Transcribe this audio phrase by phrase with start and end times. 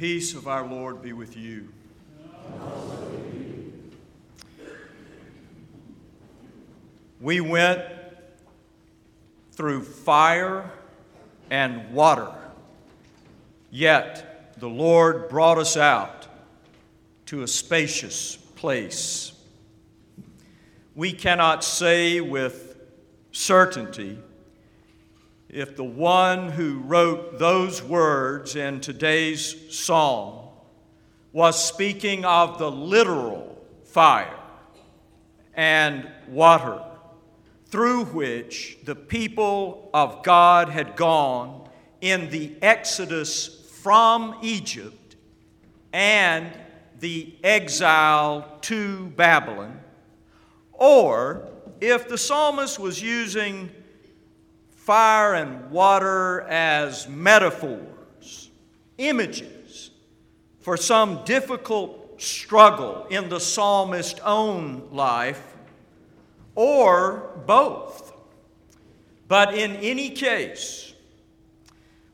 [0.00, 1.68] peace of our Lord be with you.
[7.20, 7.82] We went
[9.52, 10.70] through fire
[11.50, 12.32] and water,
[13.70, 16.26] yet the Lord brought us out
[17.26, 19.32] to a spacious place.
[20.94, 22.80] We cannot say with
[23.32, 24.16] certainty
[25.52, 30.48] if the one who wrote those words in today's psalm
[31.32, 34.38] was speaking of the literal fire
[35.54, 36.80] and water
[37.66, 41.68] through which the people of God had gone
[42.00, 43.48] in the exodus
[43.82, 45.16] from Egypt
[45.92, 46.52] and
[47.00, 49.80] the exile to Babylon,
[50.72, 51.48] or
[51.80, 53.70] if the psalmist was using
[54.90, 58.50] fire and water as metaphors,
[58.98, 59.92] images
[60.58, 65.56] for some difficult struggle in the psalmist's own life,
[66.56, 68.12] or both.
[69.28, 70.92] But in any case,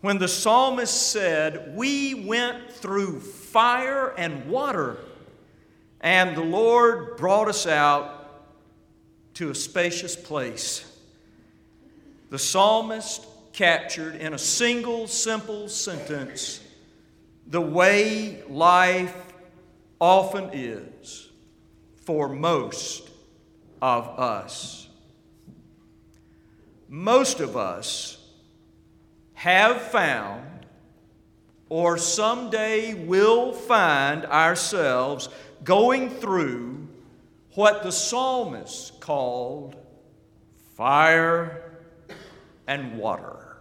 [0.00, 4.96] when the psalmist said, We went through fire and water,
[6.00, 8.46] and the Lord brought us out
[9.34, 10.86] to a spacious place
[12.32, 16.60] the psalmist captured in a single simple sentence
[17.46, 19.14] the way life
[20.00, 21.28] often is
[22.06, 23.10] for most
[23.82, 24.88] of us.
[26.88, 28.16] Most of us
[29.34, 30.64] have found
[31.68, 35.28] or someday will find ourselves
[35.64, 36.88] going through
[37.56, 39.76] what the psalmist called
[40.74, 41.61] fire
[42.66, 43.56] and water.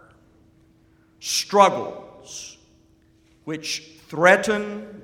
[1.19, 2.57] Struggles
[3.44, 5.02] which threaten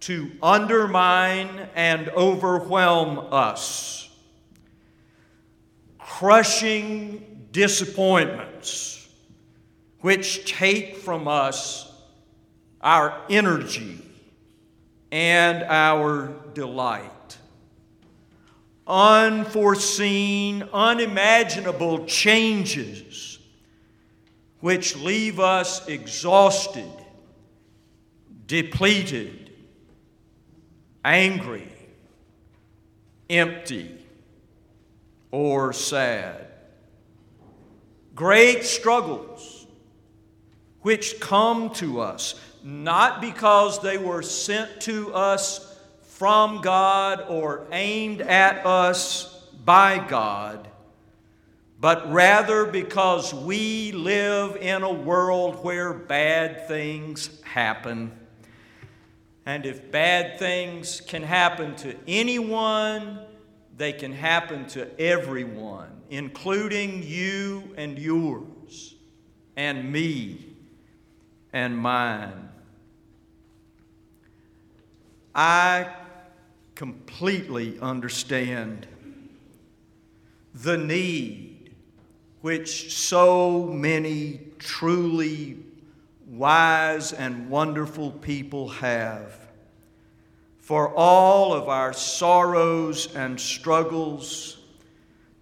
[0.00, 4.08] to undermine and overwhelm us.
[5.98, 9.08] Crushing disappointments
[10.00, 11.92] which take from us
[12.80, 14.00] our energy
[15.10, 17.10] and our delight
[18.86, 23.38] unforeseen, unimaginable changes
[24.60, 26.90] which leave us exhausted,
[28.46, 29.50] depleted,
[31.04, 31.72] angry,
[33.28, 33.96] empty,
[35.30, 36.46] or sad.
[38.14, 39.66] Great struggles
[40.80, 45.75] which come to us not because they were sent to us
[46.16, 50.66] from God or aimed at us by God,
[51.78, 58.10] but rather because we live in a world where bad things happen.
[59.44, 63.20] And if bad things can happen to anyone,
[63.76, 68.94] they can happen to everyone, including you and yours,
[69.54, 70.46] and me
[71.52, 72.48] and mine.
[75.34, 75.90] I
[76.76, 78.86] completely understand
[80.54, 81.74] the need
[82.42, 85.56] which so many truly
[86.26, 89.48] wise and wonderful people have
[90.58, 94.58] for all of our sorrows and struggles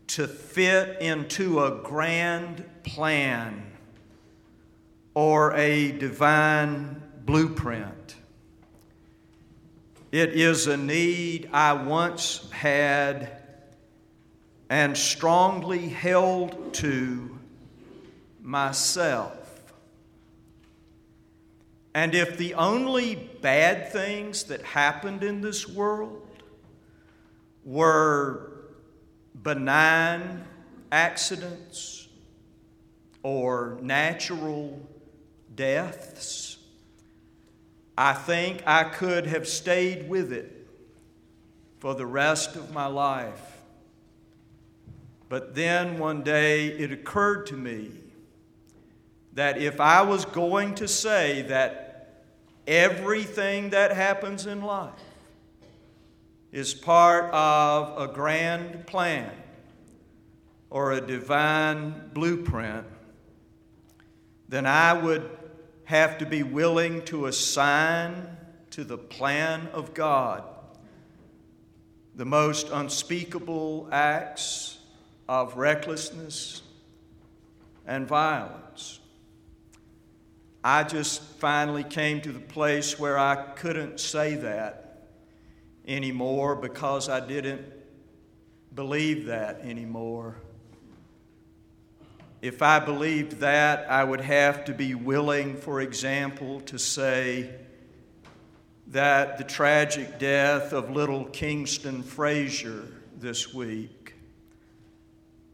[0.07, 3.73] to fit into a grand plan
[5.15, 8.04] or a divine blueprint.
[10.15, 13.33] It is a need I once had
[14.71, 17.37] and strongly held to
[18.41, 19.75] myself.
[21.97, 26.45] And if the only bad things that happened in this world
[27.65, 28.53] were
[29.43, 30.45] benign
[30.93, 32.07] accidents
[33.25, 34.81] or natural
[35.57, 36.59] deaths,
[37.97, 40.67] I think I could have stayed with it
[41.79, 43.59] for the rest of my life.
[45.29, 47.91] But then one day it occurred to me
[49.35, 52.25] that if I was going to say that
[52.67, 54.93] everything that happens in life
[56.53, 59.31] is part of a grand plan
[60.71, 62.87] or a divine blueprint,
[64.49, 65.29] then I would
[65.85, 68.37] have to be willing to assign
[68.71, 70.45] to the plan of God
[72.17, 74.79] the most unspeakable acts
[75.29, 76.63] of recklessness
[77.87, 79.01] and violence.
[80.63, 85.09] I just finally came to the place where I couldn't say that
[85.87, 87.63] anymore because I didn't
[88.75, 90.37] believe that anymore.
[92.45, 97.55] If I believed that, I would have to be willing, for example, to say
[98.89, 102.85] that the tragic death of little Kingston Frazier
[103.19, 104.17] this week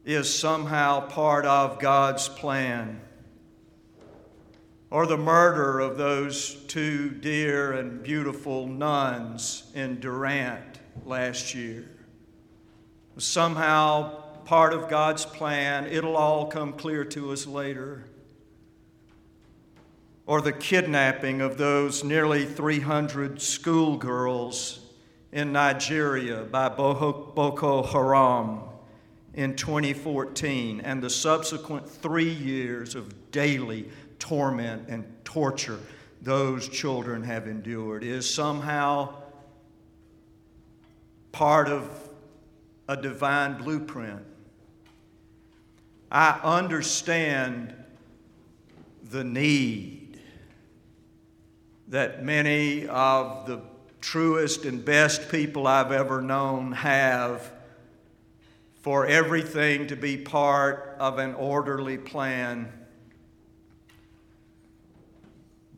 [0.05, 3.01] is somehow part of God's plan
[4.91, 11.89] or the murder of those two dear and beautiful nuns in Durant last year.
[13.17, 18.05] Somehow, part of God's plan, it'll all come clear to us later.
[20.27, 24.81] Or the kidnapping of those nearly 300 schoolgirls
[25.33, 28.61] in Nigeria by Boko Haram
[29.35, 33.89] in 2014 and the subsequent three years of daily
[34.19, 35.79] torment and torture
[36.23, 39.15] those children have endured is somehow
[41.33, 42.09] part of
[42.89, 44.21] a divine blueprint.
[46.11, 47.75] I understand
[49.11, 50.21] the need
[51.89, 53.61] that many of the
[54.01, 57.53] truest and best people I've ever known have
[58.83, 62.73] for everything to be part of an orderly plan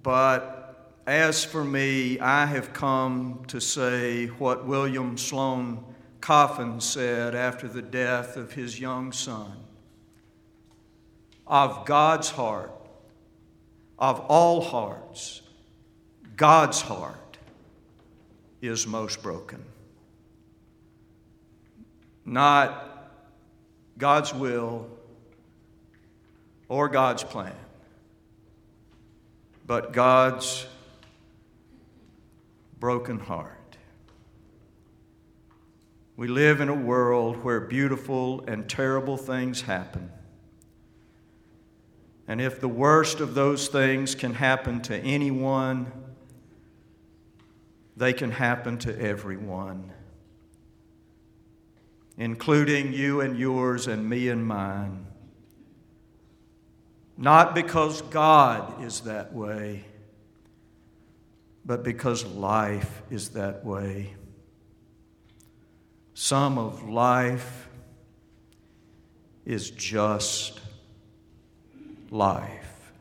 [0.03, 5.85] but as for me, I have come to say what William Sloane
[6.21, 9.53] Coffin said after the death of his young son.
[11.53, 12.73] Of God's heart,
[13.99, 15.43] of all hearts,
[16.35, 17.37] God's heart
[18.61, 19.63] is most broken.
[22.25, 23.13] Not
[23.99, 24.89] God's will
[26.69, 27.55] or God's plan
[29.67, 30.67] but God's
[32.79, 33.77] broken heart.
[36.17, 40.11] We live in a world where beautiful and terrible things happen.
[42.29, 45.91] And if the worst of those things can happen to anyone,
[47.97, 49.93] they can happen to everyone,
[52.17, 55.07] including you and yours and me and mine.
[57.19, 59.85] Not because God is that way,
[61.65, 64.15] but because life is that way.
[66.15, 67.69] Some of life
[69.45, 70.61] is just
[72.13, 72.93] life.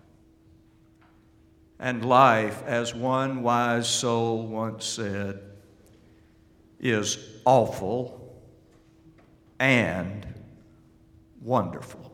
[1.80, 5.42] And life, as one wise soul once said,
[6.80, 8.42] is awful
[9.60, 10.26] and
[11.42, 12.12] wonderful.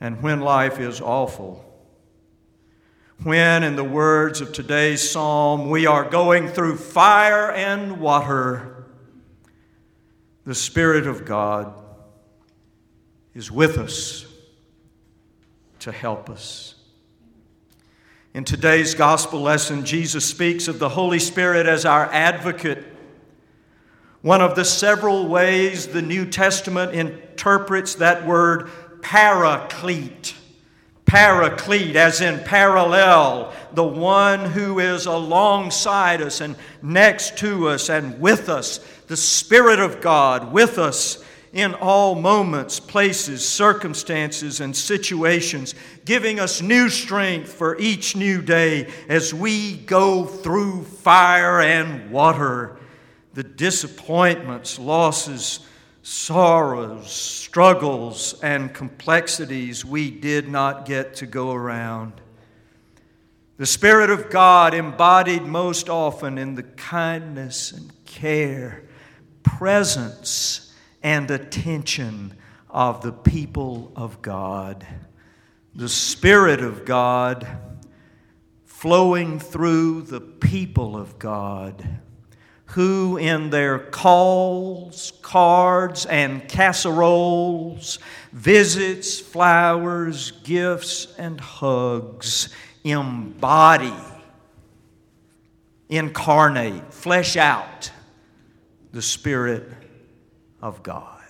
[0.00, 1.64] And when life is awful,
[3.22, 8.84] when, in the words of today's psalm, we are going through fire and water,
[10.44, 11.72] the Spirit of God
[13.34, 14.26] is with us
[15.84, 16.74] to help us.
[18.32, 22.82] In today's gospel lesson, Jesus speaks of the Holy Spirit as our advocate.
[24.22, 28.70] One of the several ways the New Testament interprets that word
[29.02, 30.34] paraclete.
[31.04, 38.18] Paraclete, as in parallel, the one who is alongside us and next to us and
[38.18, 41.23] with us, the Spirit of God with us
[41.54, 48.92] in all moments, places, circumstances, and situations, giving us new strength for each new day
[49.08, 52.76] as we go through fire and water,
[53.34, 55.60] the disappointments, losses,
[56.02, 62.14] sorrows, struggles, and complexities we did not get to go around.
[63.58, 68.82] The Spirit of God embodied most often in the kindness and care,
[69.44, 70.73] presence,
[71.04, 72.34] and attention
[72.70, 74.84] of the people of God.
[75.74, 77.46] The Spirit of God
[78.64, 82.00] flowing through the people of God
[82.68, 87.98] who in their calls, cards, and casseroles,
[88.32, 92.48] visits, flowers, gifts, and hugs
[92.82, 93.94] embody,
[95.88, 97.90] incarnate, flesh out
[98.92, 99.83] the Spirit
[100.64, 101.20] of God.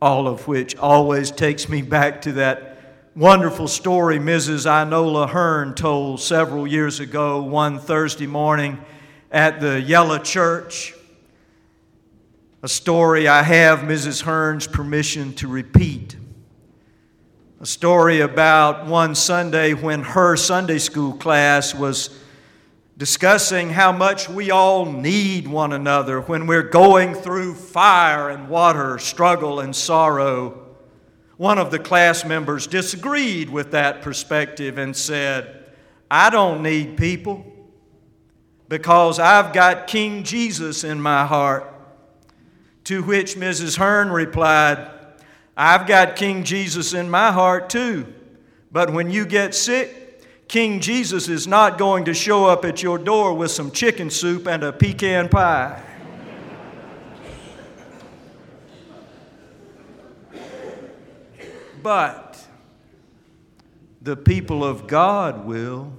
[0.00, 4.66] All of which always takes me back to that wonderful story Mrs.
[4.66, 8.84] Inola Hearn told several years ago, one Thursday morning
[9.30, 10.94] at the Yellow Church.
[12.64, 14.22] A story I have Mrs.
[14.22, 16.16] Hearn's permission to repeat.
[17.60, 22.10] a story about one Sunday when her Sunday school class was
[22.96, 28.98] discussing how much we all need one another when we're going through fire and water,
[28.98, 30.76] struggle and sorrow.
[31.36, 35.64] One of the class members disagreed with that perspective and said,
[36.10, 37.46] I don't need people
[38.68, 41.68] because I've got King Jesus in my heart.
[42.84, 43.78] To which Mrs.
[43.78, 44.90] Hearn replied,
[45.56, 48.12] I've got King Jesus in my heart too.
[48.70, 50.01] But when you get sick,
[50.52, 54.46] King Jesus is not going to show up at your door with some chicken soup
[54.46, 55.82] and a pecan pie.
[61.82, 62.46] but
[64.02, 65.90] the people of God will.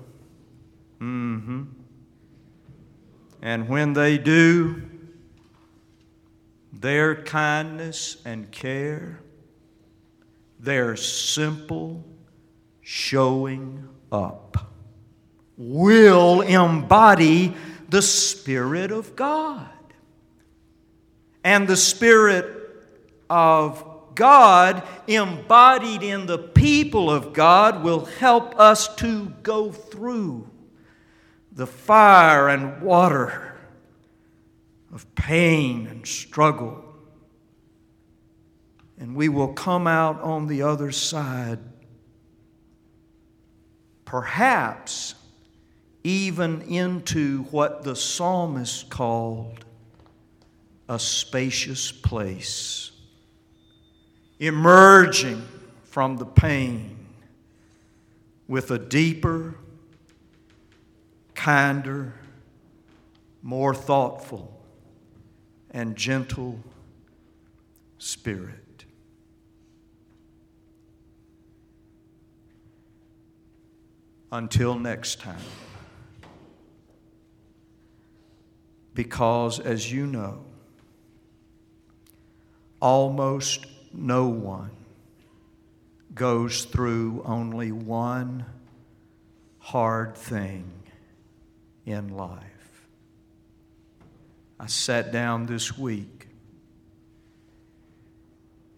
[0.99, 1.63] Mm-hmm.
[3.41, 4.83] And when they do,
[6.71, 9.19] their kindness and care,
[10.59, 12.05] their simple
[12.83, 14.71] showing up
[15.57, 17.53] will embody
[17.89, 19.69] the Spirit of God.
[21.43, 22.45] And the Spirit
[23.29, 30.49] of God, embodied in the people of God, will help us to go through
[31.51, 33.55] the fire and water
[34.93, 36.83] of pain and struggle.
[38.97, 41.59] And we will come out on the other side,
[44.13, 45.15] perhaps
[46.03, 49.65] even into what the psalmist called
[50.87, 52.91] a spacious place,
[54.39, 55.41] emerging
[55.85, 56.95] from the pain
[58.47, 59.55] with a deeper
[61.33, 62.13] kinder,
[63.41, 64.61] more thoughtful,
[65.71, 66.59] and gentle
[67.97, 68.62] spirit.
[74.33, 75.37] Until next time.
[78.95, 80.43] Because, as you know,
[82.81, 84.71] almost no one
[86.15, 88.47] goes through only one
[89.59, 90.65] hard thing
[91.85, 92.87] in life.
[94.59, 96.27] I sat down this week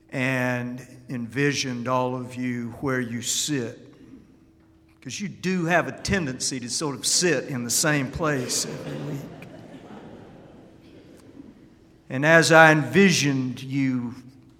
[0.10, 3.85] and envisioned all of you where you sit.
[5.06, 9.14] Because you do have a tendency to sort of sit in the same place every
[9.14, 9.22] week.
[12.10, 14.16] And as I envisioned you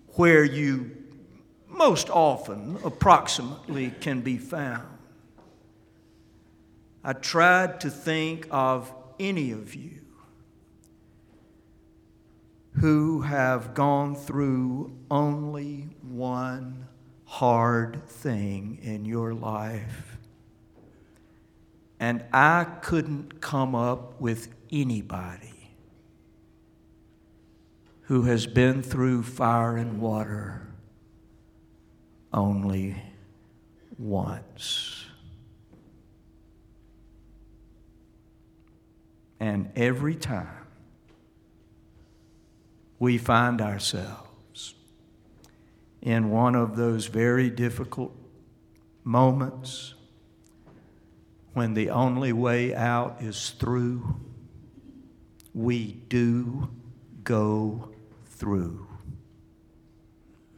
[0.10, 0.92] where you
[1.68, 4.86] most often, approximately, can be found,
[7.04, 10.00] I tried to think of any of you
[12.74, 16.86] who have gone through only one
[17.24, 20.20] hard thing in your life.
[22.00, 25.72] And I couldn't come up with anybody
[28.04, 30.68] who has been through fire and water
[32.32, 33.02] only
[33.98, 35.06] once.
[39.40, 40.68] And every time
[43.00, 44.76] we find ourselves
[46.02, 48.16] in one of those very difficult
[49.04, 49.95] moments
[51.56, 54.16] when the only way out is through,
[55.56, 56.70] we do
[57.24, 57.90] go
[58.28, 58.88] through.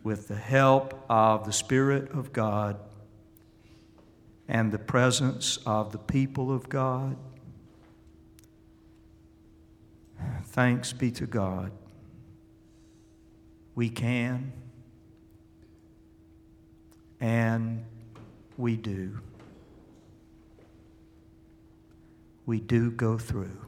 [0.04, 2.77] With the help of the Spirit of God
[4.50, 7.16] and the presence of the people of God
[10.58, 11.72] Thanks be to God.
[13.75, 14.54] We can
[17.20, 17.86] and
[18.58, 19.20] we do.
[22.48, 23.60] We do go through.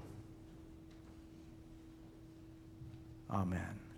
[3.30, 3.89] Amen.